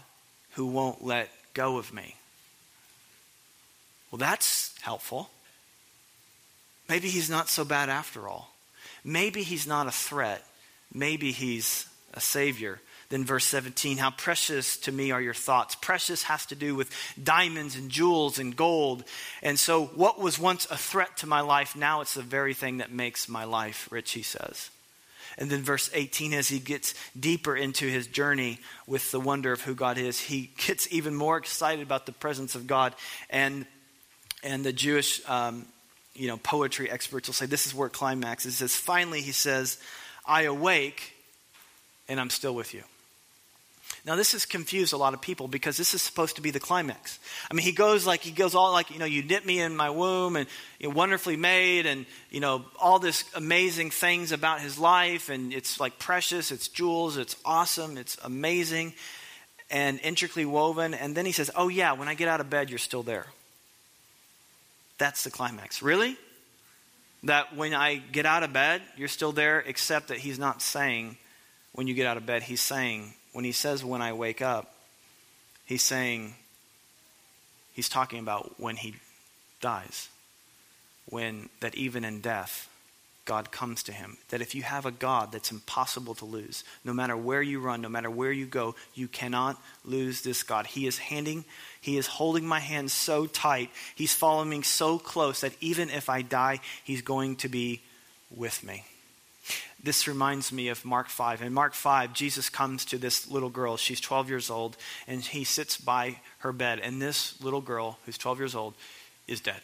[0.51, 2.15] who won't let go of me?
[4.16, 5.30] Well, that's helpful.
[6.88, 8.49] Maybe he's not so bad after all.
[9.03, 10.41] Maybe he's not a threat.
[10.93, 12.80] Maybe he's a savior.
[13.09, 15.76] Then, verse 17, how precious to me are your thoughts.
[15.76, 16.91] Precious has to do with
[17.22, 19.03] diamonds and jewels and gold.
[19.43, 22.78] And so, what was once a threat to my life, now it's the very thing
[22.78, 24.70] that makes my life rich, he says.
[25.38, 29.59] And then, verse 18, as he gets deeper into his journey with the wonder of
[29.59, 32.95] who God is, he gets even more excited about the presence of God.
[33.30, 33.66] And
[34.45, 35.65] and the Jewish, um,
[36.13, 38.53] you know, poetry experts will say this is where it climaxes.
[38.53, 39.79] It says, finally, he says,
[40.25, 41.13] I awake
[42.07, 42.83] and I'm still with you.
[44.05, 46.59] Now, this has confused a lot of people because this is supposed to be the
[46.59, 47.17] climax.
[47.49, 49.75] I mean, he goes like, he goes all like, you know, you knit me in
[49.75, 50.47] my womb and
[50.79, 55.29] you know, wonderfully made and, you know, all this amazing things about his life.
[55.29, 58.93] And it's like precious, it's jewels, it's awesome, it's amazing
[59.71, 60.93] and intricately woven.
[60.93, 63.25] And then he says, oh, yeah, when I get out of bed, you're still there.
[64.97, 65.81] That's the climax.
[65.81, 66.17] Really?
[67.23, 71.17] That when I get out of bed, you're still there, except that he's not saying
[71.73, 74.73] when you get out of bed, he's saying when he says, when I wake up,
[75.65, 76.35] he's saying,
[77.73, 78.95] he's talking about when he
[79.59, 80.07] dies.
[81.09, 82.69] When, that even in death,
[83.26, 84.17] God comes to him.
[84.30, 87.82] That if you have a God that's impossible to lose, no matter where you run,
[87.82, 90.67] no matter where you go, you cannot lose this God.
[90.67, 91.43] He is handing,
[91.82, 96.09] he is holding my hand so tight, he's following me so close that even if
[96.09, 97.82] I die, he's going to be
[98.30, 98.84] with me.
[99.84, 101.43] This reminds me of Mark 5.
[101.43, 103.78] In Mark 5, Jesus comes to this little girl.
[103.78, 106.80] She's 12 years old, and he sits by her bed.
[106.80, 108.73] And this little girl, who's 12 years old,
[109.28, 109.61] is dead.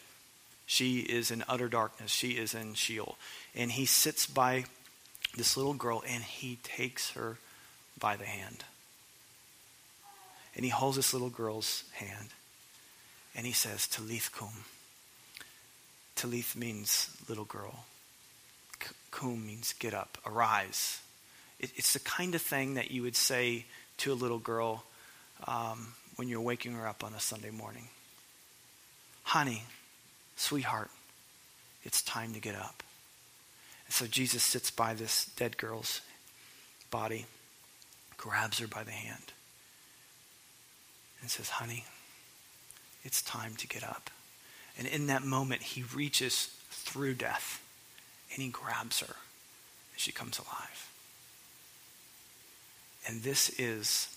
[0.71, 2.11] She is in utter darkness.
[2.11, 3.17] She is in Sheol.
[3.53, 4.65] And he sits by
[5.35, 7.37] this little girl, and he takes her
[7.99, 8.63] by the hand.
[10.55, 12.29] And he holds this little girl's hand,
[13.35, 14.65] and he says, Talith kum.
[16.15, 17.85] Talith means little girl
[19.11, 21.01] kum means get up, arise.
[21.59, 23.65] It, it's the kind of thing that you would say
[23.97, 24.83] to a little girl
[25.45, 27.87] um, when you're waking her up on a Sunday morning.
[29.23, 29.63] Honey,
[30.41, 30.89] sweetheart,
[31.83, 32.83] it's time to get up.
[33.85, 36.01] And so Jesus sits by this dead girl's
[36.89, 37.25] body,
[38.17, 39.33] grabs her by the hand,
[41.21, 41.85] and says, Honey,
[43.03, 44.09] it's time to get up.
[44.77, 47.61] And in that moment, he reaches through death
[48.33, 49.15] and he grabs her
[49.93, 50.89] and she comes alive.
[53.07, 54.15] And this is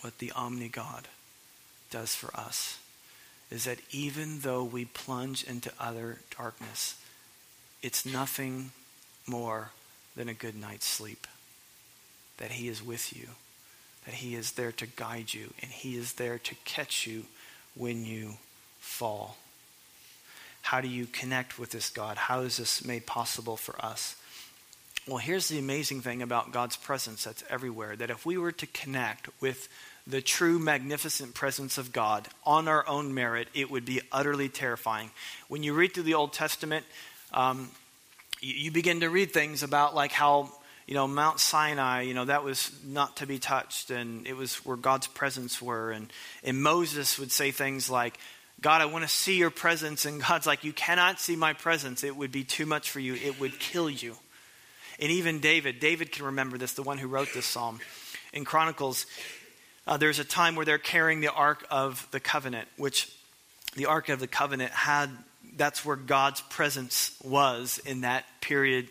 [0.00, 1.06] what the Omni God
[1.90, 2.78] does for us
[3.52, 6.98] is that even though we plunge into utter darkness,
[7.82, 8.70] it's nothing
[9.26, 9.70] more
[10.16, 11.26] than a good night's sleep.
[12.38, 13.28] That He is with you,
[14.06, 17.26] that He is there to guide you, and He is there to catch you
[17.74, 18.34] when you
[18.80, 19.36] fall.
[20.62, 22.16] How do you connect with this God?
[22.16, 24.16] How is this made possible for us?
[25.08, 28.66] Well, here's the amazing thing about God's presence that's everywhere that if we were to
[28.68, 29.68] connect with
[30.06, 35.10] the true magnificent presence of God on our own merit, it would be utterly terrifying.
[35.48, 36.86] When you read through the Old Testament,
[37.34, 37.68] um,
[38.40, 40.52] you, you begin to read things about like how
[40.86, 44.64] you know Mount Sinai, you know that was not to be touched, and it was
[44.64, 46.12] where God's presence were, and
[46.44, 48.18] and Moses would say things like,
[48.60, 50.04] God, I want to see your presence.
[50.04, 52.04] And God's like, You cannot see my presence.
[52.04, 54.16] It would be too much for you, it would kill you.
[54.98, 57.80] And even David, David can remember this, the one who wrote this psalm.
[58.32, 59.06] In Chronicles,
[59.86, 63.12] uh, there's a time where they're carrying the Ark of the Covenant, which
[63.74, 65.10] the Ark of the Covenant had,
[65.56, 68.88] that's where God's presence was in that period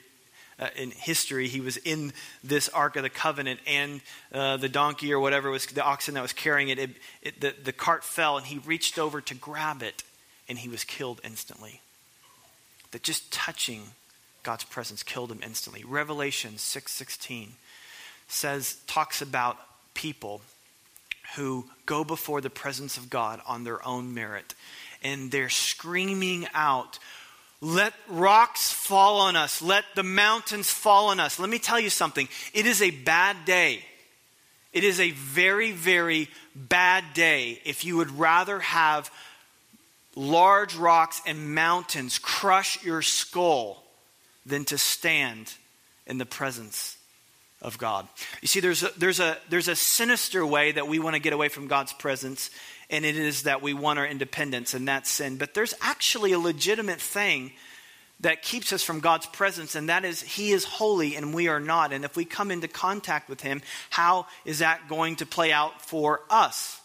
[0.61, 3.99] uh, in history, he was in this Ark of the Covenant, and
[4.31, 6.89] uh, the donkey or whatever was the oxen that was carrying it, it,
[7.23, 10.03] it the, the cart fell, and he reached over to grab it,
[10.47, 11.81] and he was killed instantly.
[12.91, 13.81] That just touching
[14.43, 15.83] God's presence killed him instantly.
[15.83, 17.53] Revelation 6:16
[18.27, 19.57] says talks about
[19.93, 20.41] people
[21.35, 24.53] who go before the presence of God on their own merit
[25.03, 26.99] and they're screaming out
[27.63, 29.61] let rocks fall on us.
[29.61, 31.37] Let the mountains fall on us.
[31.37, 32.27] Let me tell you something.
[32.53, 33.85] It is a bad day.
[34.73, 39.11] It is a very, very bad day if you would rather have
[40.15, 43.80] large rocks and mountains crush your skull
[44.45, 45.53] than to stand
[46.07, 46.97] in the presence
[47.61, 48.07] of God.
[48.41, 51.33] You see, there's a, there's a, there's a sinister way that we want to get
[51.33, 52.49] away from God's presence,
[52.89, 55.37] and it is that we want our independence, and that's sin.
[55.37, 57.51] But there's actually a legitimate thing
[58.21, 61.59] that keeps us from God's presence, and that is He is holy and we are
[61.59, 61.91] not.
[61.91, 65.81] And if we come into contact with Him, how is that going to play out
[65.81, 66.79] for us?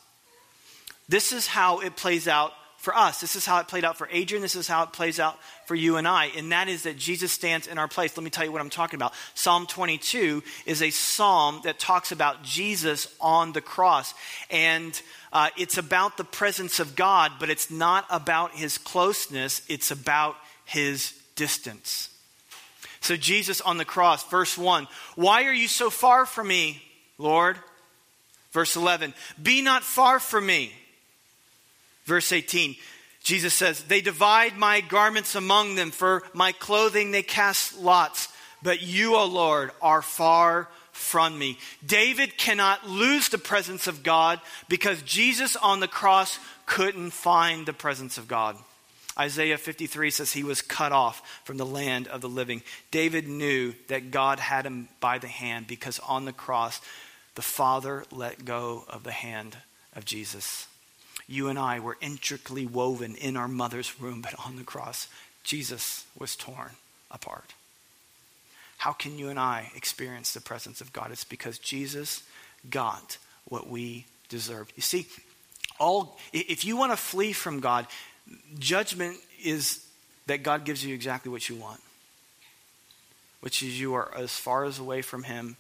[1.09, 2.53] This is how it plays out
[2.87, 3.21] for us.
[3.21, 4.43] This is how it played out for Adrian.
[4.43, 6.27] This is how it plays out for you and I.
[6.37, 8.17] And that is that Jesus stands in our place.
[8.17, 9.13] Let me tell you what I'm talking about.
[9.35, 14.15] Psalm 22 is a psalm that talks about Jesus on the cross.
[14.53, 19.91] And uh, it's about the presence of God, but it's not about his closeness, it's
[19.91, 22.09] about his distance.
[23.01, 26.81] So, Jesus on the cross, verse 1 Why are you so far from me,
[27.19, 27.59] Lord?
[28.53, 29.13] Verse 11
[29.43, 30.71] Be not far from me.
[32.07, 32.77] Verse 18,
[33.23, 38.29] Jesus says, They divide my garments among them, for my clothing they cast lots.
[38.63, 41.59] But you, O Lord, are far from me.
[41.85, 47.73] David cannot lose the presence of God because Jesus on the cross couldn't find the
[47.73, 48.57] presence of God.
[49.19, 52.63] Isaiah 53 says he was cut off from the land of the living.
[52.91, 56.81] David knew that God had him by the hand because on the cross,
[57.35, 59.57] the Father let go of the hand
[59.95, 60.67] of Jesus.
[61.27, 65.09] You and I were intricately woven in our mother's womb, but on the cross,
[65.43, 66.71] Jesus was torn
[67.11, 67.55] apart.
[68.79, 71.11] How can you and I experience the presence of God?
[71.11, 72.23] It's because Jesus
[72.69, 74.73] got what we deserved.
[74.77, 75.07] You see,
[75.79, 77.87] all if you want to flee from God,
[78.59, 79.85] judgment is
[80.27, 81.81] that God gives you exactly what you want,
[83.41, 85.57] which is you are as far as away from Him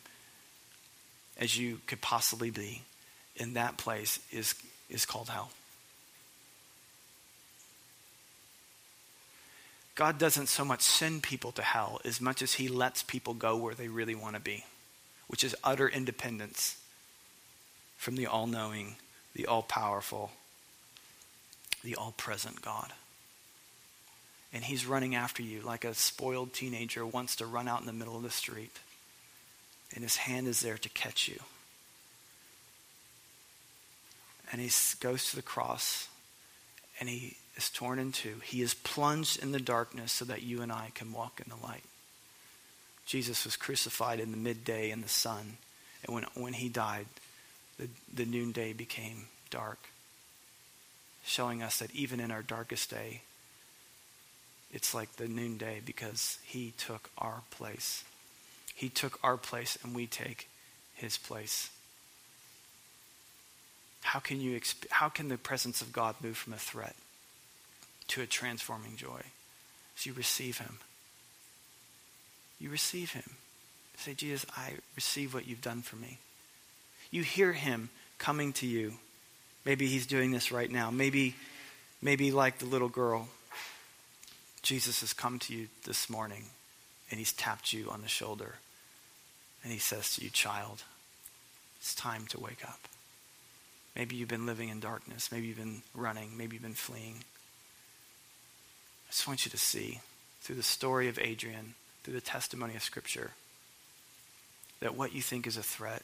[1.38, 2.82] as you could possibly be.
[3.36, 4.54] In that place is,
[4.88, 5.50] is called hell.
[9.96, 13.56] God doesn't so much send people to hell as much as He lets people go
[13.56, 14.64] where they really want to be,
[15.26, 16.76] which is utter independence
[17.96, 18.96] from the all knowing,
[19.34, 20.32] the all powerful,
[21.82, 22.92] the all present God.
[24.52, 27.92] And He's running after you like a spoiled teenager wants to run out in the
[27.94, 28.76] middle of the street,
[29.94, 31.40] and His hand is there to catch you.
[34.50, 34.70] And He
[35.00, 36.08] goes to the cross
[37.00, 38.40] and He is torn in two.
[38.44, 41.66] He is plunged in the darkness so that you and I can walk in the
[41.66, 41.84] light.
[43.06, 45.56] Jesus was crucified in the midday in the sun.
[46.04, 47.06] And when, when he died,
[47.78, 49.78] the, the noonday became dark,
[51.24, 53.22] showing us that even in our darkest day,
[54.72, 58.02] it's like the noonday because he took our place.
[58.74, 60.48] He took our place and we take
[60.94, 61.70] his place.
[64.02, 66.94] How can, you, how can the presence of God move from a threat
[68.08, 69.20] to a transforming joy
[69.96, 70.78] as you receive him.
[72.60, 73.36] You receive him.
[73.98, 76.18] Say, Jesus, I receive what you've done for me.
[77.10, 77.88] You hear him
[78.18, 78.94] coming to you.
[79.64, 80.90] Maybe he's doing this right now.
[80.90, 81.34] Maybe,
[82.00, 83.28] maybe like the little girl,
[84.62, 86.44] Jesus has come to you this morning
[87.10, 88.56] and he's tapped you on the shoulder
[89.62, 90.84] and he says to you, child,
[91.78, 92.80] it's time to wake up.
[93.96, 95.32] Maybe you've been living in darkness.
[95.32, 96.36] Maybe you've been running.
[96.36, 97.16] Maybe you've been fleeing.
[99.08, 100.00] I just want you to see
[100.42, 101.74] through the story of Adrian,
[102.04, 103.30] through the testimony of Scripture,
[104.80, 106.02] that what you think is a threat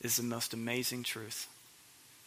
[0.00, 1.48] is the most amazing truth.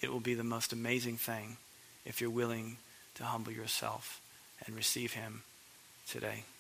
[0.01, 1.57] It will be the most amazing thing
[2.05, 2.77] if you're willing
[3.15, 4.19] to humble yourself
[4.65, 5.43] and receive Him
[6.07, 6.43] today.